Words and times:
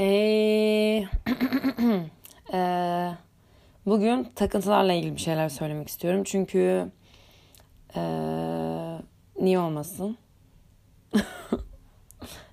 Hey. 0.00 0.98
Ee, 1.02 1.06
bugün 3.86 4.24
takıntılarla 4.24 4.92
ilgili 4.92 5.14
bir 5.14 5.20
şeyler 5.20 5.48
söylemek 5.48 5.88
istiyorum. 5.88 6.24
Çünkü 6.24 6.90
ee, 7.96 8.00
niye 9.40 9.58
olmasın? 9.58 10.18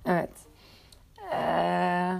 evet. 0.06 0.30
Ee, 1.32 2.12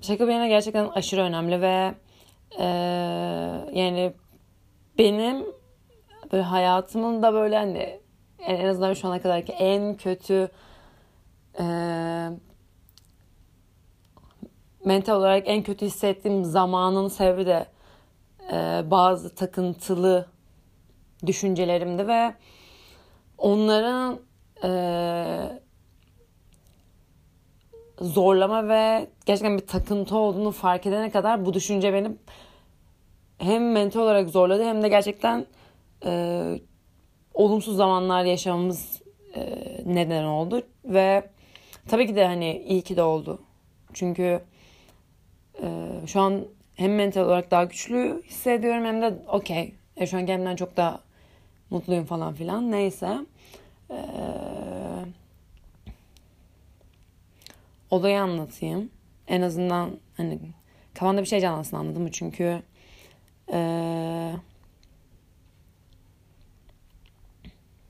şaka 0.00 0.26
bir 0.28 0.32
yana 0.32 0.48
gerçekten 0.48 0.88
aşırı 0.88 1.20
önemli 1.20 1.60
ve 1.60 1.94
ee, 2.58 2.64
yani 3.72 4.12
benim 4.98 5.46
böyle 6.32 6.42
hayatımın 6.42 7.22
da 7.22 7.32
böyle 7.32 7.56
hani 7.56 8.00
en 8.38 8.68
azından 8.68 8.94
şu 8.94 9.08
ana 9.08 9.22
kadarki 9.22 9.52
en 9.52 9.94
kötü 9.94 10.50
e, 11.58 11.64
mental 14.84 15.16
olarak 15.16 15.42
en 15.46 15.62
kötü 15.62 15.86
hissettiğim 15.86 16.44
zamanın 16.44 17.08
sebebi 17.08 17.46
de 17.46 17.66
e, 18.52 18.90
bazı 18.90 19.34
takıntılı 19.34 20.26
düşüncelerimdi 21.26 22.08
ve 22.08 22.34
onların 23.38 24.18
e, 24.64 24.70
zorlama 28.00 28.68
ve 28.68 29.06
gerçekten 29.26 29.58
bir 29.58 29.66
takıntı 29.66 30.16
olduğunu 30.16 30.50
fark 30.50 30.86
edene 30.86 31.10
kadar 31.10 31.46
bu 31.46 31.54
düşünce 31.54 31.92
beni 31.92 32.10
hem 33.38 33.72
mental 33.72 34.00
olarak 34.00 34.30
zorladı 34.30 34.64
hem 34.64 34.82
de 34.82 34.88
gerçekten 34.88 35.46
e, 36.04 36.60
olumsuz 37.34 37.76
zamanlar 37.76 38.24
yaşamamız 38.24 39.02
e, 39.34 39.54
neden 39.86 40.24
oldu 40.24 40.62
ve 40.84 41.30
tabii 41.88 42.06
ki 42.06 42.16
de 42.16 42.26
hani 42.26 42.62
iyi 42.68 42.82
ki 42.82 42.96
de 42.96 43.02
oldu. 43.02 43.42
Çünkü 43.94 44.40
e, 45.62 45.66
şu 46.06 46.20
an 46.20 46.44
hem 46.74 46.94
mental 46.94 47.20
olarak 47.20 47.50
daha 47.50 47.64
güçlü 47.64 48.22
hissediyorum 48.26 48.84
hem 48.84 49.02
de 49.02 49.14
okey. 49.28 49.74
E, 49.96 50.06
şu 50.06 50.16
an 50.16 50.26
kendimden 50.26 50.56
çok 50.56 50.76
daha 50.76 51.00
mutluyum 51.70 52.04
falan 52.04 52.34
filan. 52.34 52.72
Neyse. 52.72 53.18
E, 53.90 53.96
olayı 57.90 58.20
anlatayım. 58.20 58.90
En 59.28 59.42
azından 59.42 59.90
hani 60.16 60.38
kafanda 60.94 61.20
bir 61.20 61.26
şey 61.26 61.40
canlansın 61.40 61.76
anladın 61.76 62.02
mı? 62.02 62.12
Çünkü 62.12 62.62
eee 63.52 64.34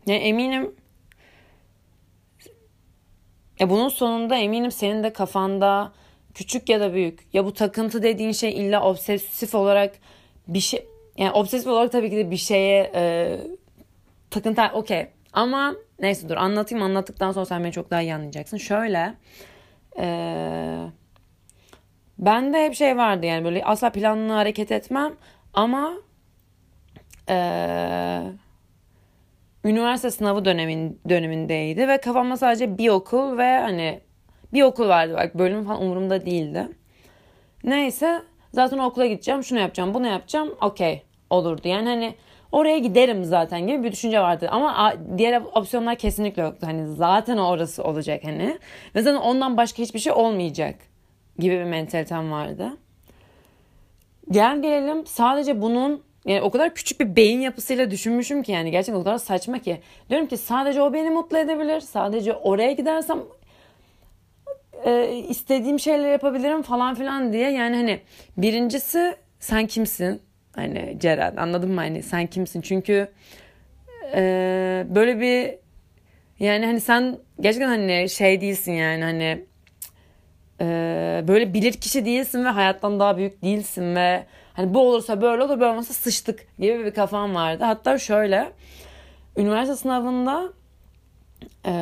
Yani 0.06 0.19
eminim 0.19 0.75
ya 3.61 3.70
bunun 3.70 3.89
sonunda 3.89 4.37
eminim 4.37 4.70
senin 4.70 5.03
de 5.03 5.12
kafanda 5.12 5.92
küçük 6.34 6.69
ya 6.69 6.81
da 6.81 6.95
büyük. 6.95 7.27
Ya 7.33 7.45
bu 7.45 7.53
takıntı 7.55 8.03
dediğin 8.03 8.33
şey 8.33 8.51
illa 8.51 8.83
obsesif 8.83 9.55
olarak 9.55 9.95
bir 10.48 10.61
şey 10.61 10.87
yani 11.17 11.33
obsesif 11.33 11.67
olarak 11.67 11.92
tabii 11.92 12.11
ki 12.11 12.17
de 12.17 12.31
bir 12.31 12.36
şeye 12.36 12.92
e, 12.95 13.36
takıntı 14.31 14.62
okey. 14.73 15.06
Ama 15.33 15.75
neyse 16.01 16.29
dur 16.29 16.36
anlatayım. 16.36 16.84
Anlattıktan 16.84 17.33
sonra 17.33 17.47
sen 17.47 17.64
beni 17.64 17.73
çok 17.73 17.91
daha 17.91 18.03
iyi 18.03 18.14
anlayacaksın. 18.14 18.56
Şöyle 18.56 19.14
e, 19.98 20.06
bende 22.19 22.64
hep 22.64 22.75
şey 22.75 22.97
vardı 22.97 23.27
yani 23.27 23.45
böyle 23.45 23.64
asla 23.64 23.91
planlı 23.91 24.33
hareket 24.33 24.73
etmem 24.73 25.14
ama 25.55 25.92
eee 27.29 28.23
üniversite 29.64 30.11
sınavı 30.11 30.45
dönemin, 30.45 31.01
dönemindeydi 31.09 31.89
ve 31.89 32.01
kafamda 32.01 32.37
sadece 32.37 32.78
bir 32.78 32.89
okul 32.89 33.39
ve 33.39 33.59
hani 33.59 34.01
bir 34.53 34.62
okul 34.62 34.89
vardı 34.89 35.14
bak 35.17 35.39
bölüm 35.39 35.64
falan 35.64 35.83
umurumda 35.83 36.27
değildi. 36.27 36.69
Neyse 37.64 38.23
zaten 38.53 38.79
okula 38.79 39.07
gideceğim 39.07 39.45
şunu 39.45 39.58
yapacağım 39.58 39.95
bunu 39.95 40.07
yapacağım 40.07 40.55
okey 40.61 41.02
olurdu. 41.30 41.69
Yani 41.69 41.89
hani 41.89 42.14
oraya 42.52 42.79
giderim 42.79 43.24
zaten 43.24 43.67
gibi 43.67 43.85
bir 43.85 43.92
düşünce 43.92 44.20
vardı. 44.20 44.48
Ama 44.51 44.95
diğer 45.19 45.42
opsiyonlar 45.55 45.96
kesinlikle 45.96 46.42
yoktu. 46.42 46.67
Hani 46.67 46.89
zaten 46.89 47.36
orası 47.36 47.85
olacak 47.85 48.25
hani. 48.25 48.58
Ve 48.95 49.02
zaten 49.02 49.20
ondan 49.20 49.57
başka 49.57 49.83
hiçbir 49.83 49.98
şey 49.98 50.13
olmayacak 50.13 50.75
gibi 51.39 51.58
bir 51.58 51.64
mentalitem 51.64 52.33
vardı. 52.33 52.77
Gel 54.30 54.63
gelelim 54.63 55.07
sadece 55.07 55.63
bunun 55.63 56.02
yani 56.28 56.42
o 56.42 56.50
kadar 56.50 56.74
küçük 56.74 57.00
bir 57.00 57.16
beyin 57.16 57.40
yapısıyla 57.40 57.90
düşünmüşüm 57.90 58.42
ki 58.42 58.52
yani 58.52 58.70
gerçekten 58.70 59.00
o 59.00 59.05
kadar 59.05 59.18
saçma 59.18 59.58
ki. 59.58 59.80
Diyorum 60.11 60.27
ki 60.27 60.36
sadece 60.36 60.83
o 60.83 60.92
beni 60.92 61.11
mutlu 61.11 61.39
edebilir. 61.39 61.80
Sadece 61.80 62.34
oraya 62.34 62.72
gidersem 62.72 63.18
e, 64.84 65.14
istediğim 65.28 65.80
şeyler 65.80 66.12
yapabilirim 66.12 66.62
falan 66.62 66.94
filan 66.94 67.33
diye. 67.33 67.50
Yani 67.50 67.77
hani 67.77 68.00
birincisi 68.36 69.16
sen 69.40 69.66
kimsin? 69.66 70.20
Hani 70.55 70.96
Ceren 71.00 71.36
anladın 71.36 71.70
mı? 71.70 71.80
Hani 71.80 72.02
sen 72.02 72.27
kimsin? 72.27 72.60
Çünkü 72.60 73.08
e, 74.14 74.20
böyle 74.89 75.20
bir 75.20 75.55
yani 76.45 76.66
hani 76.66 76.80
sen 76.80 77.18
gerçekten 77.40 77.68
hani 77.68 78.08
şey 78.08 78.40
değilsin 78.40 78.72
yani 78.72 79.05
hani 79.05 79.45
e, 80.60 80.64
böyle 81.28 81.55
bilir 81.55 81.72
kişi 81.72 82.05
değilsin 82.05 82.45
ve 82.45 82.48
hayattan 82.48 83.00
daha 83.00 83.16
büyük 83.16 83.42
değilsin 83.42 83.96
ve 83.96 84.24
Hani 84.58 84.74
bu 84.74 84.80
olursa 84.80 85.20
böyle 85.20 85.42
olur, 85.42 85.61
böyle 85.61 85.70
olmasa 85.70 85.95
sıçtık 85.95 86.46
gibi 86.58 86.85
bir 86.85 86.95
kafam 86.95 87.35
vardı. 87.35 87.64
Hatta 87.64 87.98
şöyle, 87.98 88.52
üniversite 89.36 89.77
sınavında 89.77 90.52
e, 91.67 91.73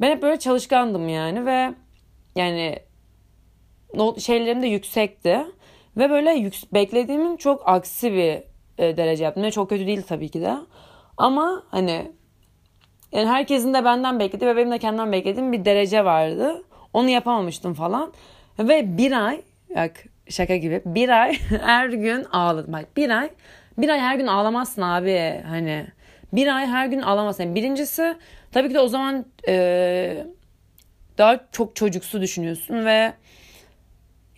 ben 0.00 0.10
hep 0.10 0.22
böyle 0.22 0.38
çalışkandım 0.38 1.08
yani 1.08 1.46
ve 1.46 1.74
yani 2.36 2.78
not, 3.94 4.20
şeylerim 4.20 4.62
de 4.62 4.66
yüksekti. 4.66 5.40
Ve 5.96 6.10
böyle 6.10 6.32
yük, 6.32 6.54
beklediğimin 6.74 7.36
çok 7.36 7.68
aksi 7.68 8.12
bir 8.12 8.42
e, 8.84 8.96
derece 8.96 9.24
yaptım. 9.24 9.42
Ne 9.42 9.50
çok 9.50 9.68
kötü 9.68 9.86
değil 9.86 10.02
tabii 10.02 10.28
ki 10.28 10.40
de. 10.40 10.56
Ama 11.16 11.62
hani 11.70 12.12
yani 13.12 13.28
herkesin 13.28 13.74
de 13.74 13.84
benden 13.84 14.20
beklediği 14.20 14.50
ve 14.50 14.56
benim 14.56 14.70
de 14.70 14.78
kendimden 14.78 15.12
beklediğim 15.12 15.52
bir 15.52 15.64
derece 15.64 16.04
vardı. 16.04 16.62
Onu 16.92 17.08
yapamamıştım 17.08 17.74
falan. 17.74 18.12
Ve 18.58 18.98
bir 18.98 19.26
ay 19.26 19.42
bak 19.76 20.11
şaka 20.28 20.56
gibi 20.56 20.82
bir 20.84 21.08
ay 21.22 21.32
her 21.62 21.88
gün 21.88 22.24
ağladım. 22.24 22.72
Bak 22.72 22.96
bir 22.96 23.10
ay 23.10 23.30
bir 23.78 23.88
ay 23.88 24.00
her 24.00 24.16
gün 24.16 24.26
ağlamazsın 24.26 24.82
abi 24.82 25.42
hani 25.46 25.86
bir 26.32 26.56
ay 26.56 26.66
her 26.66 26.86
gün 26.86 27.02
ağlamazsın. 27.02 27.54
Birincisi 27.54 28.16
tabii 28.52 28.68
ki 28.68 28.74
de 28.74 28.80
o 28.80 28.88
zaman 28.88 29.26
e, 29.48 30.26
daha 31.18 31.40
çok 31.52 31.76
çocuksu 31.76 32.20
düşünüyorsun 32.20 32.84
ve 32.86 33.12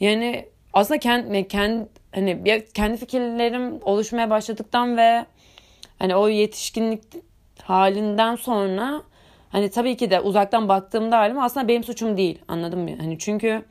yani 0.00 0.48
aslında 0.72 1.00
kendi, 1.00 1.48
kendi 1.48 1.88
hani 2.14 2.64
kendi 2.74 2.96
fikirlerim 2.96 3.82
oluşmaya 3.82 4.30
başladıktan 4.30 4.96
ve 4.96 5.26
hani 5.98 6.16
o 6.16 6.28
yetişkinlik 6.28 7.02
halinden 7.62 8.36
sonra 8.36 9.02
hani 9.50 9.70
tabii 9.70 9.96
ki 9.96 10.10
de 10.10 10.20
uzaktan 10.20 10.68
baktığımda 10.68 11.18
halim 11.18 11.38
aslında 11.38 11.68
benim 11.68 11.84
suçum 11.84 12.16
değil 12.16 12.38
anladın 12.48 12.78
mı? 12.78 12.90
Hani 13.00 13.18
çünkü 13.18 13.64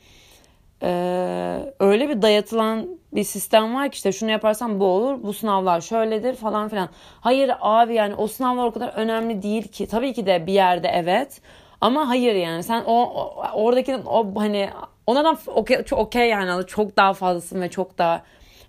ee, 0.83 1.73
öyle 1.79 2.09
bir 2.09 2.21
dayatılan 2.21 2.87
bir 3.13 3.23
sistem 3.23 3.75
var 3.75 3.89
ki 3.89 3.95
işte 3.95 4.11
şunu 4.11 4.31
yaparsan 4.31 4.79
bu 4.79 4.85
olur, 4.85 5.23
bu 5.23 5.33
sınavlar 5.33 5.81
şöyledir 5.81 6.35
falan 6.35 6.69
filan. 6.69 6.89
Hayır 7.21 7.51
abi 7.61 7.93
yani 7.93 8.15
o 8.15 8.27
sınavlar 8.27 8.65
o 8.65 8.71
kadar 8.71 8.89
önemli 8.89 9.43
değil 9.43 9.67
ki. 9.67 9.87
Tabii 9.87 10.13
ki 10.13 10.25
de 10.25 10.47
bir 10.47 10.53
yerde 10.53 10.87
evet. 10.87 11.41
Ama 11.81 12.09
hayır 12.09 12.35
yani 12.35 12.63
sen 12.63 12.83
o, 12.85 12.93
o 12.93 13.43
oradaki 13.53 13.95
o 13.95 14.33
hani 14.35 14.69
onlardan 15.07 15.37
okey 15.47 15.77
okay 15.91 16.29
yani 16.29 16.67
çok 16.67 16.97
daha 16.97 17.13
fazlasın 17.13 17.61
ve 17.61 17.69
çok 17.69 17.97
daha 17.97 18.23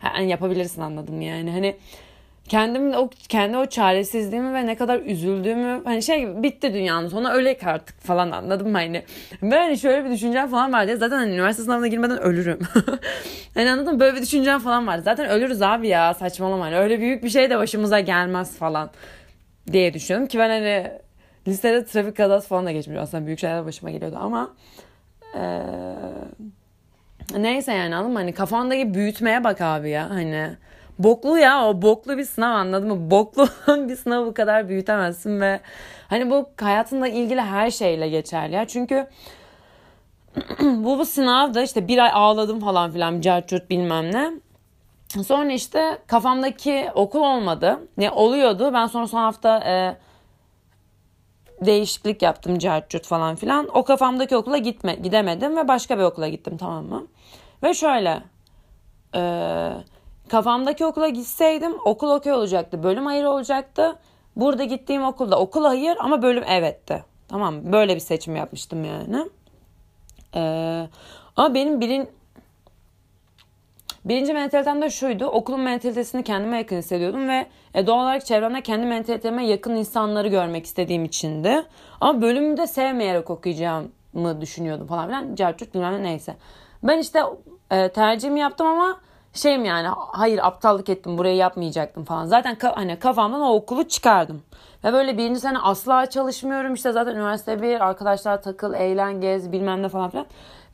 yani 0.04 0.30
yapabilirsin 0.30 0.82
anladım 0.82 1.20
yani. 1.20 1.50
Hani 1.50 1.76
kendim 2.48 2.94
o 2.94 3.10
kendi 3.28 3.56
o 3.56 3.66
çaresizliğimi 3.66 4.54
ve 4.54 4.66
ne 4.66 4.74
kadar 4.74 5.00
üzüldüğümü 5.00 5.82
hani 5.84 6.02
şey 6.02 6.42
bitti 6.42 6.74
dünyanın 6.74 7.08
sonu 7.08 7.30
ölek 7.30 7.66
artık 7.66 8.00
falan 8.00 8.30
anladım 8.30 8.70
mı 8.70 8.78
hani. 8.78 9.02
Ben 9.42 9.62
hani 9.62 9.78
şöyle 9.78 10.04
bir 10.04 10.10
düşüncem 10.10 10.48
falan 10.48 10.72
vardı 10.72 10.96
zaten 10.96 11.16
hani 11.16 11.32
üniversite 11.32 11.62
sınavına 11.62 11.86
girmeden 11.86 12.20
ölürüm. 12.22 12.58
Hani 13.54 13.70
anladım 13.70 14.00
böyle 14.00 14.16
bir 14.16 14.22
düşüncem 14.22 14.58
falan 14.58 14.86
vardı 14.86 15.02
zaten 15.04 15.28
ölürüz 15.28 15.62
abi 15.62 15.88
ya 15.88 16.14
saçmalama. 16.14 16.64
Hani 16.64 16.76
öyle 16.76 17.00
büyük 17.00 17.24
bir 17.24 17.28
şey 17.28 17.50
de 17.50 17.58
başımıza 17.58 18.00
gelmez 18.00 18.56
falan 18.58 18.90
diye 19.72 19.94
düşünüyorum 19.94 20.28
ki 20.28 20.38
ben 20.38 20.48
hani 20.48 20.90
listede 21.48 21.84
trafik 21.84 22.16
kazası 22.16 22.48
falan 22.48 22.66
da 22.66 22.72
geçmiyor 22.72 23.02
aslında 23.02 23.26
büyük 23.26 23.38
şeyler 23.38 23.66
başıma 23.66 23.90
geliyordu 23.90 24.16
ama 24.20 24.54
ee, 25.36 25.60
neyse 27.36 27.72
yani 27.72 27.94
anladın 27.94 28.12
mı? 28.12 28.18
Hani 28.18 28.32
kafandaki 28.32 28.94
büyütmeye 28.94 29.44
bak 29.44 29.60
abi 29.60 29.90
ya 29.90 30.10
hani 30.10 30.56
boklu 30.98 31.38
ya 31.38 31.66
o 31.68 31.82
boklu 31.82 32.18
bir 32.18 32.24
sınav 32.24 32.54
anladın 32.54 32.88
mı? 32.88 33.10
Boklu 33.10 33.48
bir 33.88 33.96
sınavı 33.96 34.34
kadar 34.34 34.68
büyütemezsin 34.68 35.40
ve 35.40 35.60
hani 36.08 36.30
bu 36.30 36.48
hayatında 36.60 37.08
ilgili 37.08 37.40
her 37.40 37.70
şeyle 37.70 38.08
geçerli 38.08 38.54
ya. 38.54 38.64
Çünkü 38.64 39.06
bu, 40.60 40.98
bu 40.98 41.06
sınavda 41.06 41.62
işte 41.62 41.88
bir 41.88 41.98
ay 41.98 42.10
ağladım 42.12 42.60
falan 42.60 42.90
filan 42.90 43.20
carçurt 43.20 43.70
bilmem 43.70 44.12
ne. 44.12 44.32
Sonra 45.22 45.52
işte 45.52 45.98
kafamdaki 46.06 46.90
okul 46.94 47.20
olmadı. 47.20 47.88
Ne 47.96 48.10
oluyordu? 48.10 48.70
Ben 48.74 48.86
sonra 48.86 49.06
son 49.06 49.18
hafta 49.18 49.58
e, 49.58 49.96
değişiklik 51.66 52.22
yaptım 52.22 52.58
cartcut 52.58 53.06
falan 53.06 53.36
filan. 53.36 53.68
O 53.74 53.84
kafamdaki 53.84 54.36
okula 54.36 54.58
gitme, 54.58 54.94
gidemedim 54.94 55.56
ve 55.56 55.68
başka 55.68 55.98
bir 55.98 56.02
okula 56.02 56.28
gittim 56.28 56.56
tamam 56.56 56.84
mı? 56.84 57.06
Ve 57.62 57.74
şöyle 57.74 58.22
e, 59.14 59.20
kafamdaki 60.28 60.86
okula 60.86 61.08
gitseydim 61.08 61.72
okul 61.84 62.10
okey 62.10 62.32
olacaktı. 62.32 62.82
Bölüm 62.82 63.06
hayır 63.06 63.24
olacaktı. 63.24 63.96
Burada 64.36 64.64
gittiğim 64.64 65.04
okulda 65.04 65.38
okul 65.38 65.64
hayır 65.64 65.96
ama 66.00 66.22
bölüm 66.22 66.44
evetti. 66.44 67.04
Tamam 67.28 67.72
böyle 67.72 67.94
bir 67.94 68.00
seçim 68.00 68.36
yapmıştım 68.36 68.84
yani. 68.84 69.28
Ee, 70.34 70.86
ama 71.36 71.54
benim 71.54 71.80
birin, 71.80 72.08
birinci 74.04 74.32
mentalitem 74.32 74.82
de 74.82 74.90
şuydu. 74.90 75.26
Okulun 75.26 75.60
mentalitesini 75.60 76.22
kendime 76.22 76.58
yakın 76.58 76.76
hissediyordum 76.76 77.28
ve 77.28 77.46
e, 77.74 77.86
doğal 77.86 78.02
olarak 78.02 78.26
çevremde 78.26 78.60
kendi 78.60 78.86
mentaliteme 78.86 79.46
yakın 79.46 79.76
insanları 79.76 80.28
görmek 80.28 80.64
istediğim 80.64 81.04
içindi. 81.04 81.66
Ama 82.00 82.22
bölümü 82.22 82.56
de 82.56 82.66
sevmeyerek 82.66 83.30
okuyacağımı 83.30 84.40
düşünüyordum 84.40 84.86
falan 84.86 85.06
filan. 85.06 85.34
Cartçut 85.34 85.74
bilmem 85.74 86.02
neyse. 86.02 86.36
Ben 86.82 86.98
işte 86.98 87.20
e, 87.70 87.88
tercihimi 87.88 88.40
yaptım 88.40 88.66
ama 88.66 89.00
şeyim 89.34 89.64
yani 89.64 89.88
hayır 90.12 90.40
aptallık 90.46 90.88
ettim 90.88 91.18
burayı 91.18 91.36
yapmayacaktım 91.36 92.04
falan. 92.04 92.26
Zaten 92.26 92.54
ka- 92.54 92.74
hani 92.74 92.98
kafamdan 92.98 93.40
o 93.40 93.54
okulu 93.54 93.88
çıkardım. 93.88 94.42
Ve 94.84 94.92
böyle 94.92 95.18
birinci 95.18 95.40
sene 95.40 95.58
asla 95.58 96.06
çalışmıyorum. 96.06 96.74
İşte 96.74 96.92
zaten 96.92 97.14
üniversite 97.16 97.62
bir 97.62 97.80
arkadaşlar 97.80 98.42
takıl, 98.42 98.74
eğlen, 98.74 99.20
gez 99.20 99.52
bilmem 99.52 99.82
ne 99.82 99.88
falan 99.88 100.10
filan. 100.10 100.26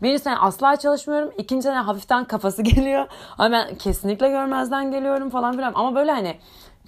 Birinci 0.02 0.22
sene 0.22 0.38
asla 0.38 0.76
çalışmıyorum. 0.76 1.30
İkinci 1.38 1.62
sene 1.62 1.76
hafiften 1.78 2.24
kafası 2.24 2.62
geliyor. 2.76 3.06
Ama 3.38 3.50
ben 3.52 3.74
kesinlikle 3.74 4.28
görmezden 4.28 4.90
geliyorum 4.90 5.30
falan 5.30 5.52
filan. 5.52 5.72
Ama 5.74 5.94
böyle 5.94 6.10
hani 6.12 6.36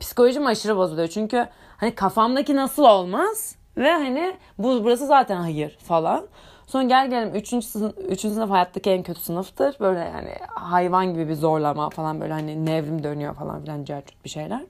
psikolojim 0.01 0.47
aşırı 0.47 0.77
bozuluyor. 0.77 1.09
Çünkü 1.09 1.47
hani 1.77 1.95
kafamdaki 1.95 2.57
nasıl 2.57 2.85
olmaz 2.85 3.57
ve 3.77 3.93
hani 3.93 4.37
bu 4.59 4.85
burası 4.85 5.07
zaten 5.07 5.37
hayır 5.37 5.79
falan. 5.79 6.27
Sonra 6.67 6.85
gel 6.85 7.11
gelelim 7.11 7.35
3. 7.35 7.65
Sınıf, 7.65 7.99
3. 8.09 8.21
sınıf 8.21 8.51
hayattaki 8.51 8.91
en 8.91 9.03
kötü 9.03 9.21
sınıftır. 9.21 9.77
Böyle 9.81 9.99
yani 9.99 10.35
hayvan 10.49 11.13
gibi 11.13 11.29
bir 11.29 11.35
zorlama 11.35 11.91
falan 11.91 12.21
böyle 12.21 12.33
hani 12.33 12.67
nevrim 12.67 13.03
dönüyor 13.03 13.35
falan 13.35 13.63
filan 13.63 13.85
cercut 13.85 14.25
bir 14.25 14.31
şeyler. 14.31 14.63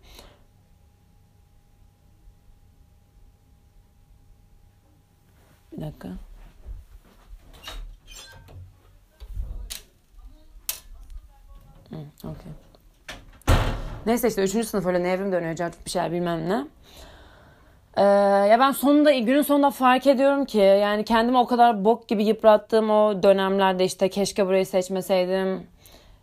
Bir 5.73 5.83
dakika. 5.83 6.09
Hmm, 11.89 11.99
okay. 12.25 12.53
Neyse 14.07 14.29
işte 14.29 14.43
3. 14.43 14.67
sınıf 14.67 14.87
öyle 14.87 15.03
nevrim 15.03 15.33
dönüyor 15.33 15.55
cercut 15.55 15.87
bir 15.87 15.91
şeyler 15.91 16.13
bilmem 16.13 16.49
ne. 16.49 16.67
Ee, 17.97 18.03
ya 18.51 18.61
ben 18.61 18.71
sonunda 18.71 19.13
günün 19.13 19.43
sonunda 19.43 19.71
fark 19.71 20.07
ediyorum 20.07 20.45
ki 20.45 20.59
yani 20.59 21.05
kendimi 21.05 21.39
o 21.39 21.47
kadar 21.47 21.85
bok 21.85 22.09
gibi 22.09 22.25
yıprattığım 22.25 22.91
o 22.91 23.23
dönemlerde 23.23 23.85
işte 23.85 24.09
keşke 24.11 24.47
burayı 24.47 24.67
seçmeseydim. 24.67 25.67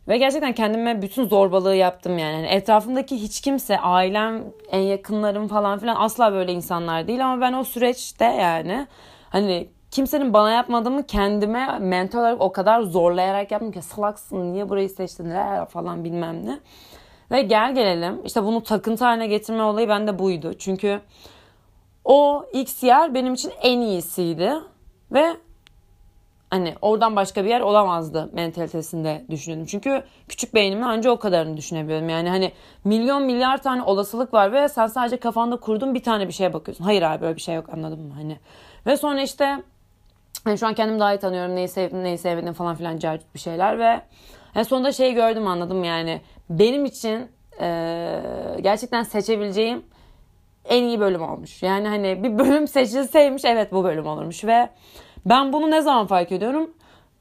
Ve 0.08 0.18
gerçekten 0.18 0.54
kendime 0.54 1.02
bütün 1.02 1.28
zorbalığı 1.28 1.76
yaptım 1.76 2.18
yani. 2.18 2.34
yani 2.34 2.48
etrafımdaki 2.48 3.16
hiç 3.22 3.42
kimse, 3.42 3.80
ailem, 3.80 4.44
en 4.72 4.80
yakınlarım 4.80 5.48
falan 5.48 5.80
filan 5.80 5.96
asla 6.00 6.34
böyle 6.34 6.52
insanlar 6.54 7.08
değil. 7.08 7.26
Ama 7.26 7.42
ben 7.42 7.54
o 7.54 7.64
süreçte 7.64 8.26
yani 8.26 8.88
hani 9.30 9.70
kimsenin 9.92 10.34
bana 10.34 10.52
yapmadığımı 10.52 11.08
kendime 11.08 11.80
mental 11.80 12.20
olarak 12.20 12.42
o 12.42 12.52
kadar 12.52 12.82
zorlayarak 12.82 13.52
yaptım 13.52 13.72
ki 13.72 13.82
salaksın 13.82 14.54
niye 14.54 14.70
burayı 14.70 14.90
seçtin 14.90 15.34
falan 15.66 16.04
bilmem 16.04 16.46
ne. 16.46 16.60
Ve 17.32 17.42
gel 17.42 17.76
gelelim 17.76 18.22
işte 18.26 18.44
bunu 18.44 18.64
takıntı 18.64 19.06
haline 19.06 19.28
getirme 19.28 19.64
olayı 19.64 19.90
bende 19.90 20.20
buydu. 20.20 20.54
Çünkü 20.60 21.02
o 22.06 22.46
X 22.54 22.84
yer 22.84 23.14
benim 23.14 23.34
için 23.34 23.52
en 23.62 23.80
iyisiydi. 23.80 24.54
Ve 25.12 25.38
hani 26.50 26.76
oradan 26.82 27.16
başka 27.16 27.44
bir 27.44 27.50
yer 27.50 27.62
olamazdı 27.62 28.30
mentalitesinde 28.34 29.26
düşünüyordum. 29.30 29.66
Çünkü 29.66 30.04
küçük 30.28 30.54
beynimle 30.54 30.86
ancak 30.86 31.14
o 31.14 31.20
kadarını 31.20 31.58
düşünebiliyorum. 31.58 32.10
Yani 32.10 32.30
hani 32.30 32.52
milyon 32.84 33.24
milyar 33.24 33.62
tane 33.62 33.84
olasılık 33.84 34.34
var 34.34 34.52
ve 34.52 34.70
sen 34.70 34.88
sadece 34.88 35.18
kafanda 35.18 35.58
kurduğun 35.58 35.94
bir 35.94 36.04
tane 36.04 36.28
bir 36.28 36.34
şeye 36.34 36.54
bakıyorsun. 36.54 36.84
Hayır 36.84 37.02
abi 37.02 37.22
böyle 37.22 37.36
bir 37.36 37.42
şey 37.42 37.56
yok 37.56 37.70
anladın 37.74 38.02
mı? 38.02 38.14
Hani 38.14 38.38
ve 38.86 38.98
sonra 38.98 39.22
işte 39.22 39.64
hani 40.44 40.58
şu 40.58 40.68
an 40.68 40.74
kendimi 40.74 41.00
daha 41.00 41.14
iyi 41.14 41.20
tanıyorum. 41.20 41.56
Neyi 41.56 41.68
sevdim, 41.68 42.04
neyi 42.04 42.18
sevmedim 42.18 42.54
falan 42.54 42.76
filan 42.76 42.98
carcut 42.98 43.34
bir 43.36 43.40
şeyler 43.40 43.80
ve 43.80 44.02
en 44.56 44.64
sonunda 44.64 44.92
şeyi 44.92 45.14
gördüm 45.14 45.48
anladım 45.48 45.84
yani. 45.84 46.22
Benim 46.50 46.86
için 46.86 47.32
e, 47.62 48.22
gerçekten 48.62 49.04
seçebileceğim 49.04 49.84
en 50.66 50.84
iyi 50.84 51.00
bölüm 51.00 51.22
olmuş. 51.22 51.64
Yani 51.64 51.88
hani 51.88 52.24
bir 52.24 52.40
bölüm 52.40 52.68
seçilseymiş 52.68 53.46
evet 53.46 53.72
bu 53.72 53.84
bölüm 53.84 54.08
olurmuş 54.08 54.44
ve 54.44 54.70
ben 55.26 55.54
bunu 55.54 55.72
ne 55.72 55.82
zaman 55.82 56.08
fark 56.08 56.32
ediyorum? 56.32 56.74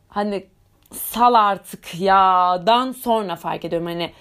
Hani 0.09 0.47
sal 0.93 1.35
artık 1.35 2.01
ya 2.01 2.63
dan 2.67 2.93
sonra 2.93 3.37
fark 3.37 3.65
ediyorum 3.65 3.87
hani 3.87 4.13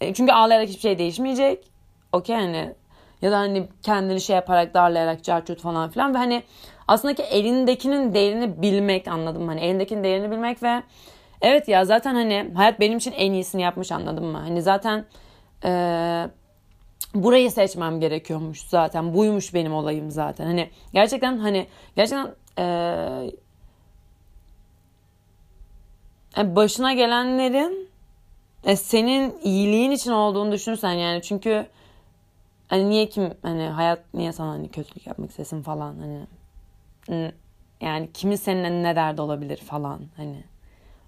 e, 0.00 0.14
çünkü 0.14 0.32
ağlayarak 0.32 0.68
hiçbir 0.68 0.80
şey 0.80 0.98
değişmeyecek. 0.98 1.64
Okey 2.12 2.36
hani 2.36 2.74
ya 3.22 3.32
da 3.32 3.38
hani 3.38 3.68
kendini 3.82 4.20
şey 4.20 4.36
yaparak 4.36 4.74
darlayarak 4.74 5.24
carcut 5.24 5.60
falan 5.60 5.90
filan 5.90 6.14
ve 6.14 6.18
hani 6.18 6.42
aslında 6.88 7.14
ki 7.14 7.22
elindekinin 7.22 8.14
değerini 8.14 8.62
bilmek 8.62 9.08
anladım 9.08 9.48
hani 9.48 9.60
elindekinin 9.60 10.04
değerini 10.04 10.30
bilmek 10.30 10.62
ve 10.62 10.82
evet 11.42 11.68
ya 11.68 11.84
zaten 11.84 12.14
hani 12.14 12.50
hayat 12.56 12.80
benim 12.80 12.98
için 12.98 13.12
en 13.12 13.32
iyisini 13.32 13.62
yapmış 13.62 13.92
anladım 13.92 14.24
mı? 14.24 14.38
Hani 14.38 14.62
zaten 14.62 15.04
eee 15.64 16.28
burayı 17.14 17.50
seçmem 17.50 18.00
gerekiyormuş 18.00 18.60
zaten. 18.60 19.14
Buymuş 19.14 19.54
benim 19.54 19.74
olayım 19.74 20.10
zaten. 20.10 20.44
Hani 20.44 20.70
gerçekten 20.92 21.38
hani 21.38 21.66
gerçekten 21.96 22.34
ee, 22.58 23.30
başına 26.36 26.92
gelenlerin 26.92 27.88
e, 28.64 28.76
senin 28.76 29.38
iyiliğin 29.42 29.90
için 29.90 30.10
olduğunu 30.10 30.52
düşünürsen 30.52 30.92
yani 30.92 31.22
çünkü 31.22 31.66
hani 32.68 32.90
niye 32.90 33.08
kim 33.08 33.34
hani 33.42 33.62
hayat 33.62 34.14
niye 34.14 34.32
sana 34.32 34.50
hani 34.50 34.68
kötülük 34.68 35.06
yapmak 35.06 35.30
istesin 35.30 35.62
falan 35.62 35.96
hani 37.08 37.32
yani 37.80 38.12
kimin 38.14 38.36
seninle 38.36 38.82
ne 38.82 38.96
derdi 38.96 39.20
olabilir 39.20 39.56
falan 39.56 40.00
hani 40.16 40.44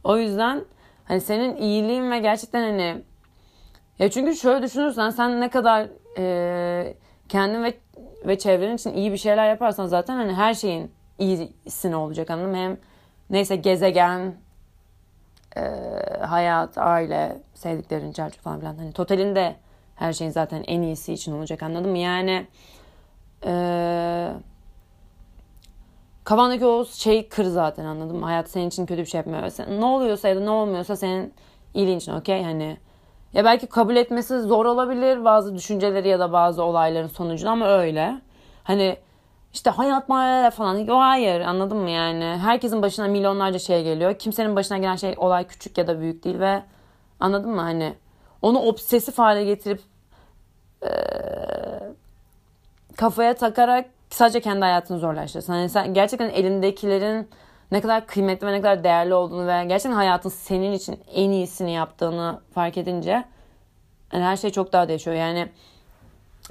o 0.04 0.18
yüzden 0.18 0.64
hani 1.04 1.20
senin 1.20 1.56
iyiliğin 1.56 2.10
ve 2.10 2.18
gerçekten 2.18 2.62
hani 2.62 3.02
ya 3.98 4.10
çünkü 4.10 4.36
şöyle 4.36 4.62
düşünürsen 4.62 5.10
sen 5.10 5.40
ne 5.40 5.50
kadar 5.50 5.88
e, 6.18 6.94
kendin 7.28 7.64
ve 7.64 7.74
ve 8.26 8.38
çevrenin 8.38 8.76
için 8.76 8.92
iyi 8.94 9.12
bir 9.12 9.16
şeyler 9.16 9.48
yaparsan 9.48 9.86
zaten 9.86 10.16
hani 10.16 10.34
her 10.34 10.54
şeyin 10.54 10.92
iyisini 11.18 11.96
olacak 11.96 12.30
anladın 12.30 12.50
mı? 12.50 12.56
Hem 12.56 12.78
neyse 13.30 13.56
gezegen, 13.56 14.34
e, 15.56 15.60
hayat, 16.20 16.78
aile, 16.78 17.42
sevdiklerin, 17.54 18.12
çarçı 18.12 18.40
falan 18.40 18.60
filan. 18.60 18.76
Hani 18.76 18.92
totalinde 18.92 19.56
her 19.94 20.12
şeyin 20.12 20.30
zaten 20.30 20.64
en 20.66 20.82
iyisi 20.82 21.12
için 21.12 21.32
olacak 21.32 21.62
anladın 21.62 21.90
mı? 21.90 21.98
Yani 21.98 22.46
e, 23.46 24.32
kafandaki 26.24 26.66
o 26.66 26.84
şey 26.84 27.28
kır 27.28 27.44
zaten 27.44 27.84
anladın 27.84 28.16
mı? 28.16 28.24
Hayat 28.24 28.50
senin 28.50 28.68
için 28.68 28.86
kötü 28.86 29.00
bir 29.00 29.06
şey 29.06 29.18
yapmıyor. 29.18 29.48
Sen, 29.50 29.80
ne 29.80 29.84
oluyorsa 29.84 30.28
ya 30.28 30.36
da 30.36 30.40
ne 30.40 30.50
olmuyorsa 30.50 30.96
senin 30.96 31.34
iyiliğin 31.74 31.98
için 31.98 32.12
okey? 32.12 32.42
Hani 32.42 32.76
ya 33.32 33.44
belki 33.44 33.66
kabul 33.66 33.96
etmesi 33.96 34.40
zor 34.40 34.66
olabilir 34.66 35.24
bazı 35.24 35.54
düşünceleri 35.54 36.08
ya 36.08 36.18
da 36.18 36.32
bazı 36.32 36.62
olayların 36.62 37.08
sonucunda 37.08 37.50
ama 37.50 37.68
öyle. 37.68 38.20
Hani 38.64 38.96
işte 39.52 39.70
hayat 39.70 40.08
mı 40.08 40.50
falan. 40.50 40.86
Hayır 40.86 41.40
anladın 41.40 41.76
mı 41.76 41.90
yani? 41.90 42.24
Herkesin 42.24 42.82
başına 42.82 43.08
milyonlarca 43.08 43.58
şey 43.58 43.84
geliyor. 43.84 44.14
Kimsenin 44.18 44.56
başına 44.56 44.78
gelen 44.78 44.96
şey 44.96 45.14
olay 45.18 45.46
küçük 45.46 45.78
ya 45.78 45.86
da 45.86 46.00
büyük 46.00 46.24
değil 46.24 46.40
ve 46.40 46.62
anladın 47.20 47.50
mı 47.50 47.60
hani? 47.60 47.94
Onu 48.42 48.58
obsesif 48.58 49.18
hale 49.18 49.44
getirip 49.44 49.80
e, 50.82 50.90
kafaya 52.96 53.34
takarak 53.34 53.86
sadece 54.10 54.40
kendi 54.40 54.60
hayatını 54.60 54.98
zorlaştırırsın. 54.98 55.52
Hani 55.52 55.68
sen 55.68 55.94
gerçekten 55.94 56.30
elindekilerin 56.30 57.28
ne 57.70 57.80
kadar 57.80 58.06
kıymetli 58.06 58.46
ve 58.46 58.52
ne 58.52 58.60
kadar 58.60 58.84
değerli 58.84 59.14
olduğunu 59.14 59.46
ve 59.46 59.64
gerçekten 59.64 59.96
hayatın 59.96 60.28
senin 60.28 60.72
için 60.72 61.00
en 61.14 61.30
iyisini 61.30 61.72
yaptığını 61.72 62.40
fark 62.54 62.78
edince 62.78 63.24
yani 64.12 64.24
her 64.24 64.36
şey 64.36 64.50
çok 64.50 64.72
daha 64.72 64.88
değişiyor. 64.88 65.16
Yani 65.16 65.48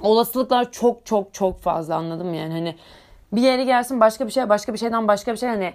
olasılıklar 0.02 0.72
çok 0.72 1.06
çok 1.06 1.34
çok 1.34 1.60
fazla 1.60 1.96
anladım 1.96 2.34
yani. 2.34 2.54
Hani 2.54 2.76
bir 3.32 3.42
yere 3.42 3.64
gelsin 3.64 4.00
başka 4.00 4.28
bir 4.28 4.32
şey 4.32 4.50
başka 4.50 4.74
bir 4.74 4.78
şeyden 4.78 5.08
başka 5.08 5.34
bir 5.34 5.38
şey 5.38 5.50
hani 5.50 5.74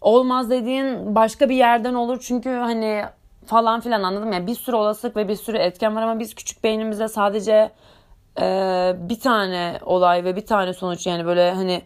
olmaz 0.00 0.50
dediğin 0.50 1.14
başka 1.14 1.48
bir 1.48 1.54
yerden 1.54 1.94
olur. 1.94 2.18
Çünkü 2.20 2.50
hani 2.50 3.04
falan 3.46 3.80
filan 3.80 4.02
anladım 4.02 4.32
ya. 4.32 4.46
Bir 4.46 4.54
sürü 4.54 4.76
olasılık 4.76 5.16
ve 5.16 5.28
bir 5.28 5.36
sürü 5.36 5.56
etken 5.56 5.96
var 5.96 6.02
ama 6.02 6.20
biz 6.20 6.34
küçük 6.34 6.64
beynimizde 6.64 7.08
sadece 7.08 7.70
e, 8.40 8.46
bir 8.98 9.20
tane 9.20 9.78
olay 9.82 10.24
ve 10.24 10.36
bir 10.36 10.46
tane 10.46 10.74
sonuç 10.74 11.06
yani 11.06 11.26
böyle 11.26 11.52
hani 11.52 11.82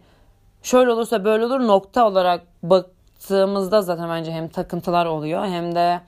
şöyle 0.67 0.91
olursa 0.91 1.25
böyle 1.25 1.45
olur 1.45 1.61
nokta 1.61 2.07
olarak 2.07 2.43
baktığımızda 2.63 3.83
zaten 3.83 4.09
bence 4.09 4.33
hem 4.33 4.49
takıntılar 4.49 5.07
oluyor 5.07 5.47
hem 5.47 5.75
de 5.75 6.01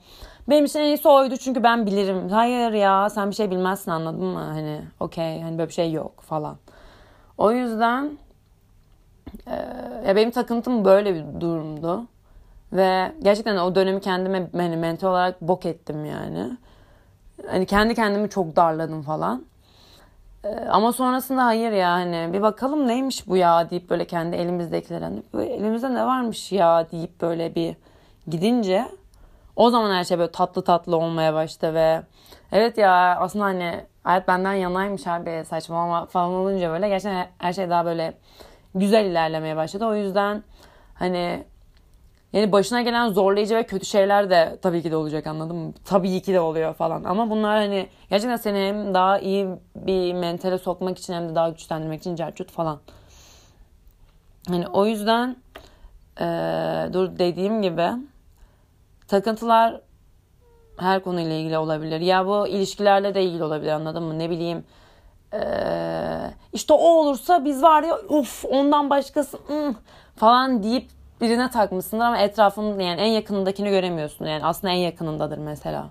benim 0.49 0.65
için 0.65 0.79
en 0.79 0.85
iyisi 0.85 1.07
oydu 1.07 1.37
çünkü 1.37 1.63
ben 1.63 1.85
bilirim. 1.85 2.29
Hayır 2.29 2.71
ya 2.71 3.09
sen 3.09 3.29
bir 3.29 3.35
şey 3.35 3.51
bilmezsin 3.51 3.91
anladın 3.91 4.25
mı? 4.25 4.39
Hani 4.39 4.81
okey 4.99 5.41
hani 5.41 5.57
böyle 5.57 5.69
bir 5.69 5.73
şey 5.73 5.91
yok 5.91 6.21
falan. 6.21 6.57
O 7.37 7.51
yüzden 7.51 8.17
Ee, 9.47 9.51
ya 10.07 10.15
benim 10.15 10.31
takıntım 10.31 10.85
böyle 10.85 11.15
bir 11.15 11.41
durumdu. 11.41 12.07
Ve 12.73 13.11
gerçekten 13.21 13.57
o 13.57 13.75
dönemi 13.75 14.01
kendime 14.01 14.49
hani 14.53 14.77
mental 14.77 15.09
olarak 15.09 15.41
bok 15.41 15.65
ettim 15.65 16.05
yani. 16.05 16.57
Hani 17.47 17.65
kendi 17.65 17.95
kendimi 17.95 18.29
çok 18.29 18.55
darladım 18.55 19.01
falan. 19.01 19.45
Ee, 20.43 20.47
ama 20.69 20.93
sonrasında 20.93 21.45
hayır 21.45 21.71
ya 21.71 21.91
hani 21.91 22.29
bir 22.33 22.41
bakalım 22.41 22.87
neymiş 22.87 23.27
bu 23.27 23.37
ya 23.37 23.69
deyip 23.69 23.89
böyle 23.89 24.05
kendi 24.05 24.35
elimizdekilere 24.35 25.03
hani 25.05 25.23
elimizde 25.35 25.93
ne 25.93 26.05
varmış 26.05 26.51
ya 26.51 26.91
deyip 26.91 27.21
böyle 27.21 27.55
bir 27.55 27.75
gidince 28.27 28.85
o 29.55 29.69
zaman 29.69 29.91
her 29.95 30.03
şey 30.03 30.19
böyle 30.19 30.31
tatlı 30.31 30.63
tatlı 30.63 30.97
olmaya 30.97 31.33
başladı 31.33 31.73
ve 31.73 32.01
evet 32.51 32.77
ya 32.77 33.17
aslında 33.19 33.45
hani 33.45 33.85
hayat 34.03 34.27
benden 34.27 34.53
yanaymış 34.53 35.07
abi 35.07 35.43
saçmalama 35.45 36.05
falan 36.05 36.31
olunca 36.31 36.69
böyle 36.69 36.89
gerçekten 36.89 37.27
her 37.37 37.53
şey 37.53 37.69
daha 37.69 37.85
böyle 37.85 38.13
güzel 38.75 39.05
ilerlemeye 39.05 39.55
başladı. 39.55 39.85
O 39.85 39.95
yüzden 39.95 40.43
hani 40.93 41.43
yani 42.33 42.51
başına 42.51 42.81
gelen 42.81 43.09
zorlayıcı 43.09 43.55
ve 43.55 43.63
kötü 43.65 43.85
şeyler 43.85 44.29
de 44.29 44.59
tabii 44.61 44.81
ki 44.81 44.91
de 44.91 44.95
olacak 44.95 45.27
anladın 45.27 45.55
mı? 45.55 45.73
Tabii 45.85 46.21
ki 46.21 46.33
de 46.33 46.39
oluyor 46.39 46.73
falan. 46.73 47.03
Ama 47.03 47.29
bunlar 47.29 47.57
hani 47.57 47.87
gerçekten 48.09 48.35
seni 48.35 48.57
hem 48.57 48.93
daha 48.93 49.19
iyi 49.19 49.47
bir 49.75 50.13
mentale 50.13 50.57
sokmak 50.57 50.97
için 50.97 51.13
hem 51.13 51.29
de 51.29 51.35
daha 51.35 51.49
güçlendirmek 51.49 51.99
için 51.99 52.15
cercut 52.15 52.51
falan. 52.51 52.79
Hani 54.47 54.67
o 54.67 54.85
yüzden 54.85 55.35
ee, 56.21 56.89
dur 56.93 57.19
dediğim 57.19 57.61
gibi 57.61 57.87
takıntılar 59.07 59.81
her 60.77 61.03
konuyla 61.03 61.35
ilgili 61.35 61.57
olabilir. 61.57 61.99
Ya 61.99 62.27
bu 62.27 62.47
ilişkilerle 62.47 63.15
de 63.15 63.23
ilgili 63.23 63.43
olabilir 63.43 63.71
anladın 63.71 64.03
mı? 64.03 64.19
Ne 64.19 64.29
bileyim 64.29 64.63
ee, 65.33 66.31
işte 66.53 66.73
o 66.73 66.87
olursa 66.87 67.45
biz 67.45 67.63
var 67.63 67.83
ya 67.83 67.97
uf 68.09 68.45
ondan 68.45 68.89
başkası 68.89 69.37
ıı, 69.49 69.75
falan 70.15 70.63
deyip 70.63 70.89
birine 71.21 71.49
takmışsındır 71.49 72.05
ama 72.05 72.17
etrafın 72.17 72.79
yani 72.79 73.01
en 73.01 73.07
yakınındakini 73.07 73.69
göremiyorsun. 73.69 74.25
Yani 74.25 74.45
aslında 74.45 74.73
en 74.73 74.77
yakınındadır 74.77 75.37
mesela. 75.37 75.89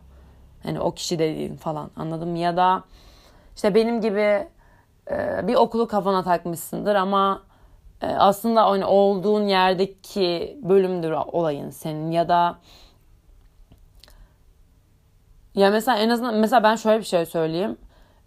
Yani 0.64 0.80
o 0.80 0.94
kişi 0.94 1.18
dediğin 1.18 1.56
falan 1.56 1.90
anladın 1.97 2.28
mı? 2.28 2.38
Ya 2.38 2.56
da 2.56 2.85
işte 3.56 3.75
benim 3.75 4.00
gibi 4.00 4.49
e, 5.11 5.47
bir 5.49 5.54
okulu 5.54 5.88
kafana 5.88 6.23
takmışsındır 6.23 6.94
ama 6.94 7.42
e, 8.02 8.06
aslında 8.06 8.66
hani 8.66 8.85
olduğun 8.85 9.42
yerdeki 9.47 10.58
bölümdür 10.62 11.11
olayın 11.12 11.70
senin 11.70 12.11
ya 12.11 12.28
da 12.28 12.58
ya 15.54 15.70
mesela 15.70 15.99
en 15.99 16.08
azından 16.08 16.35
mesela 16.35 16.62
ben 16.62 16.76
şöyle 16.76 16.99
bir 16.99 17.04
şey 17.04 17.26
söyleyeyim. 17.26 17.76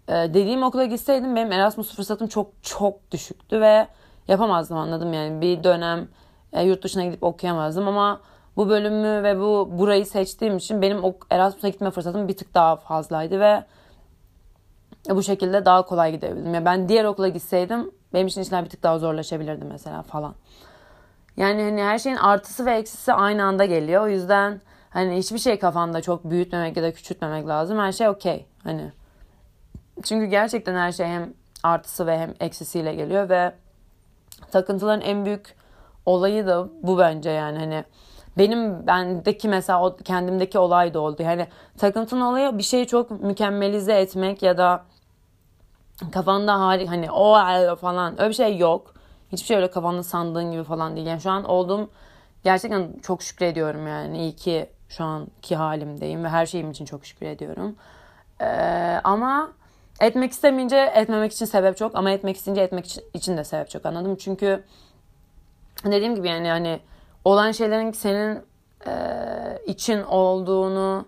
Ee, 0.07 0.13
dediğim 0.13 0.63
okula 0.63 0.85
gitseydim 0.85 1.35
benim 1.35 1.51
Erasmus 1.51 1.95
fırsatım 1.95 2.27
çok 2.27 2.47
çok 2.61 3.11
düşüktü 3.11 3.61
ve 3.61 3.87
yapamazdım 4.27 4.77
anladım 4.77 5.13
yani 5.13 5.41
bir 5.41 5.63
dönem 5.63 6.07
e, 6.53 6.63
yurt 6.63 6.83
dışına 6.83 7.05
gidip 7.05 7.23
okuyamazdım 7.23 7.87
ama 7.87 8.21
bu 8.55 8.69
bölümü 8.69 9.23
ve 9.23 9.39
bu 9.39 9.69
burayı 9.71 10.05
seçtiğim 10.05 10.57
için 10.57 10.81
benim 10.81 11.01
Erasmus'a 11.29 11.69
gitme 11.69 11.91
fırsatım 11.91 12.27
bir 12.27 12.37
tık 12.37 12.53
daha 12.53 12.75
fazlaydı 12.75 13.39
ve 13.39 13.63
bu 15.09 15.23
şekilde 15.23 15.65
daha 15.65 15.85
kolay 15.85 16.11
gidebildim. 16.11 16.53
Ya 16.53 16.65
ben 16.65 16.89
diğer 16.89 17.05
okula 17.05 17.27
gitseydim 17.27 17.91
benim 18.13 18.27
için 18.27 18.41
işler 18.41 18.65
bir 18.65 18.69
tık 18.69 18.83
daha 18.83 18.99
zorlaşabilirdi 18.99 19.65
mesela 19.65 20.01
falan. 20.01 20.35
Yani 21.37 21.63
hani 21.63 21.83
her 21.83 21.99
şeyin 21.99 22.15
artısı 22.15 22.65
ve 22.65 22.75
eksisi 22.75 23.13
aynı 23.13 23.43
anda 23.43 23.65
geliyor. 23.65 24.03
O 24.03 24.07
yüzden 24.07 24.61
hani 24.89 25.17
hiçbir 25.17 25.37
şey 25.37 25.59
kafanda 25.59 26.01
çok 26.01 26.29
büyütmemek 26.29 26.77
ya 26.77 26.83
da 26.83 26.93
küçültmemek 26.93 27.47
lazım. 27.47 27.79
Her 27.79 27.91
şey 27.91 28.09
okey. 28.09 28.45
Hani 28.63 28.91
çünkü 30.03 30.25
gerçekten 30.25 30.75
her 30.75 30.91
şey 30.91 31.05
hem 31.05 31.33
artısı 31.63 32.07
ve 32.07 32.19
hem 32.19 32.33
eksisiyle 32.39 32.95
geliyor 32.95 33.29
ve 33.29 33.53
takıntıların 34.51 35.01
en 35.01 35.25
büyük 35.25 35.55
olayı 36.05 36.47
da 36.47 36.67
bu 36.83 36.97
bence 36.97 37.29
yani 37.29 37.59
hani 37.59 37.83
benim 38.37 38.87
bendeki 38.87 39.49
mesela 39.49 39.95
kendimdeki 40.03 40.59
olay 40.59 40.93
da 40.93 40.99
oldu. 40.99 41.23
Yani 41.23 41.47
takıntının 41.77 42.21
olayı 42.21 42.57
bir 42.57 42.63
şeyi 42.63 42.87
çok 42.87 43.11
mükemmelize 43.11 43.93
etmek 43.93 44.43
ya 44.43 44.57
da 44.57 44.83
kafanda 46.11 46.59
hali 46.59 46.87
hani 46.87 47.11
o 47.11 47.35
falan 47.75 48.21
öyle 48.21 48.29
bir 48.29 48.35
şey 48.35 48.57
yok. 48.57 48.93
Hiçbir 49.31 49.45
şey 49.45 49.57
öyle 49.57 49.71
kafanda 49.71 50.03
sandığın 50.03 50.51
gibi 50.51 50.63
falan 50.63 50.95
değil. 50.95 51.07
Yani 51.07 51.21
şu 51.21 51.31
an 51.31 51.43
olduğum 51.43 51.89
gerçekten 52.43 52.93
çok 53.01 53.23
şükrediyorum 53.23 53.87
yani. 53.87 54.17
İyi 54.17 54.35
ki 54.35 54.69
şu 54.89 55.03
anki 55.03 55.55
halimdeyim 55.55 56.23
ve 56.23 56.29
her 56.29 56.45
şeyim 56.45 56.71
için 56.71 56.85
çok 56.85 57.05
şükür 57.05 57.25
ediyorum. 57.25 57.75
Ee, 58.41 59.01
ama 59.03 59.51
etmek 60.01 60.31
istemeyince 60.31 60.91
etmemek 60.95 61.31
için 61.31 61.45
sebep 61.45 61.77
çok 61.77 61.95
ama 61.95 62.11
etmek 62.11 62.37
isteyince 62.37 62.61
etmek 62.61 62.85
için 63.13 63.37
de 63.37 63.43
sebep 63.43 63.69
çok 63.69 63.85
anladım. 63.85 64.15
Çünkü 64.15 64.63
dediğim 65.85 66.15
gibi 66.15 66.27
yani 66.27 66.49
hani 66.49 66.79
olan 67.25 67.51
şeylerin 67.51 67.91
senin 67.91 68.41
e, 68.87 68.93
için 69.65 70.01
olduğunu 70.03 71.05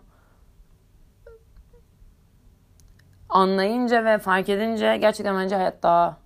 anlayınca 3.30 4.06
ve 4.06 4.18
fark 4.18 4.50
edince 4.50 4.98
gerçekten 4.98 5.36
bence 5.36 5.56
hayat 5.56 5.84
daha 5.84 6.18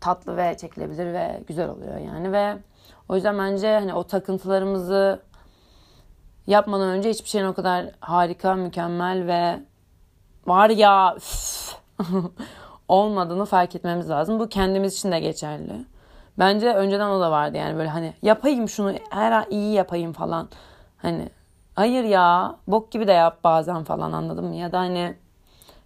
tatlı 0.00 0.36
ve 0.36 0.56
çekilebilir 0.56 1.06
ve 1.12 1.42
güzel 1.46 1.68
oluyor 1.68 1.98
yani 1.98 2.32
ve 2.32 2.56
o 3.08 3.14
yüzden 3.14 3.38
bence 3.38 3.74
hani 3.74 3.94
o 3.94 4.04
takıntılarımızı 4.04 5.22
yapmadan 6.46 6.88
önce 6.88 7.10
hiçbir 7.10 7.28
şeyin 7.28 7.44
o 7.44 7.54
kadar 7.54 7.90
harika, 8.00 8.54
mükemmel 8.54 9.26
ve 9.26 9.60
var 10.46 10.70
ya 10.70 11.16
olmadığını 12.88 13.44
fark 13.44 13.76
etmemiz 13.76 14.10
lazım. 14.10 14.40
Bu 14.40 14.48
kendimiz 14.48 14.94
için 14.94 15.12
de 15.12 15.20
geçerli. 15.20 15.84
Bence 16.38 16.74
önceden 16.74 17.08
o 17.08 17.20
da 17.20 17.30
vardı 17.30 17.56
yani 17.56 17.78
böyle 17.78 17.88
hani 17.88 18.14
yapayım 18.22 18.68
şunu 18.68 18.94
her 19.10 19.32
an 19.32 19.44
iyi 19.50 19.72
yapayım 19.72 20.12
falan. 20.12 20.48
Hani 20.96 21.28
hayır 21.74 22.04
ya 22.04 22.56
bok 22.66 22.92
gibi 22.92 23.06
de 23.06 23.12
yap 23.12 23.44
bazen 23.44 23.84
falan 23.84 24.12
anladın 24.12 24.44
mı? 24.44 24.54
Ya 24.54 24.72
da 24.72 24.78
hani 24.78 25.14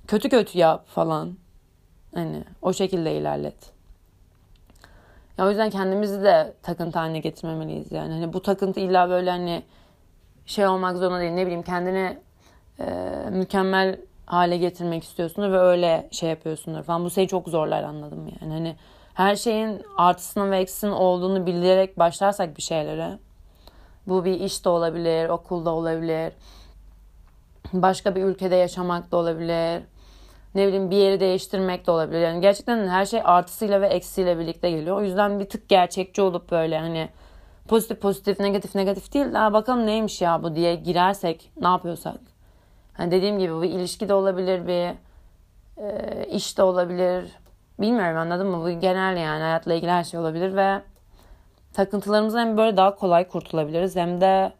kötü 0.06 0.28
kötü 0.28 0.58
yap 0.58 0.86
falan. 0.88 1.36
Hani 2.14 2.44
o 2.62 2.72
şekilde 2.72 3.14
ilerlet. 3.14 3.72
Ya 5.38 5.46
o 5.46 5.48
yüzden 5.48 5.70
kendimizi 5.70 6.22
de 6.22 6.54
takıntı 6.62 6.98
haline 6.98 7.18
getirmemeliyiz 7.18 7.92
yani. 7.92 8.12
Hani 8.12 8.32
bu 8.32 8.42
takıntı 8.42 8.80
illa 8.80 9.10
böyle 9.10 9.30
hani 9.30 9.62
şey 10.46 10.66
olmak 10.66 10.96
zorunda 10.96 11.20
değil. 11.20 11.32
Ne 11.32 11.42
bileyim 11.42 11.62
kendini 11.62 12.18
e, 12.80 12.86
mükemmel 13.30 13.98
hale 14.26 14.56
getirmek 14.56 15.04
istiyorsundur 15.04 15.52
ve 15.52 15.58
öyle 15.58 16.08
şey 16.10 16.30
yapıyorsundur 16.30 16.82
falan. 16.82 17.04
Bu 17.04 17.10
seni 17.10 17.28
çok 17.28 17.48
zorlar 17.48 17.82
anladım 17.82 18.28
yani. 18.40 18.52
Hani 18.52 18.76
her 19.18 19.36
şeyin 19.36 19.82
artısının 19.96 20.50
ve 20.50 20.58
eksisinin 20.58 20.92
olduğunu 20.92 21.46
bilerek 21.46 21.98
başlarsak 21.98 22.56
bir 22.56 22.62
şeylere 22.62 23.18
bu 24.06 24.24
bir 24.24 24.40
iş 24.40 24.64
de 24.64 24.68
olabilir, 24.68 25.28
okulda 25.28 25.70
olabilir, 25.70 26.32
başka 27.72 28.14
bir 28.14 28.24
ülkede 28.24 28.56
yaşamak 28.56 29.12
da 29.12 29.16
olabilir, 29.16 29.82
ne 30.54 30.66
bileyim 30.66 30.90
bir 30.90 30.96
yeri 30.96 31.20
değiştirmek 31.20 31.86
de 31.86 31.90
olabilir. 31.90 32.20
Yani 32.20 32.40
gerçekten 32.40 32.88
her 32.88 33.06
şey 33.06 33.20
artısıyla 33.24 33.80
ve 33.80 33.86
eksiyle 33.86 34.38
birlikte 34.38 34.70
geliyor. 34.70 34.96
O 34.96 35.02
yüzden 35.02 35.40
bir 35.40 35.48
tık 35.48 35.68
gerçekçi 35.68 36.22
olup 36.22 36.50
böyle 36.50 36.78
hani 36.78 37.08
pozitif 37.68 38.00
pozitif 38.00 38.40
negatif 38.40 38.74
negatif 38.74 39.14
değil. 39.14 39.26
Daha 39.32 39.52
bakalım 39.52 39.86
neymiş 39.86 40.22
ya 40.22 40.42
bu 40.42 40.56
diye 40.56 40.74
girersek 40.74 41.50
ne 41.60 41.68
yapıyorsak. 41.68 42.20
Hani 42.92 43.10
dediğim 43.10 43.38
gibi 43.38 43.62
bir 43.62 43.70
ilişki 43.70 44.08
de 44.08 44.14
olabilir 44.14 44.66
bir 44.66 44.94
e, 45.82 46.26
iş 46.26 46.58
de 46.58 46.62
olabilir 46.62 47.24
bilmiyorum 47.78 48.16
anladın 48.16 48.46
mı? 48.46 48.60
Bu 48.64 48.80
genel 48.80 49.16
yani 49.16 49.42
hayatla 49.42 49.74
ilgili 49.74 49.90
her 49.90 50.04
şey 50.04 50.20
olabilir 50.20 50.56
ve 50.56 50.82
takıntılarımızdan 51.72 52.40
hem 52.46 52.56
böyle 52.56 52.76
daha 52.76 52.94
kolay 52.96 53.28
kurtulabiliriz 53.28 53.96
hem 53.96 54.20
de 54.20 54.52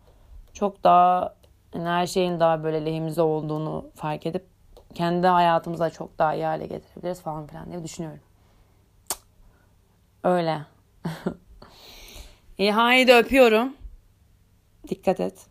çok 0.53 0.85
daha 0.85 1.35
yani 1.75 1.89
her 1.89 2.07
şeyin 2.07 2.41
daha 2.41 2.65
böyle 2.65 2.85
lehimize 2.85 3.23
olduğunu 3.23 3.91
fark 3.95 4.27
edip 4.27 4.47
kendi 4.95 5.27
hayatımıza 5.27 5.91
çok 5.91 6.19
daha 6.19 6.35
iyi 6.35 6.45
hale 6.45 6.67
getirebiliriz 6.67 7.21
falan 7.23 7.47
filan 7.47 7.71
diye 7.71 7.85
düşünüyorum. 7.85 8.21
Öyle. 10.25 10.61
İyi 12.59 12.73
haydi 12.73 13.13
öpüyorum. 13.15 13.77
Dikkat 14.89 15.21
et. 15.21 15.47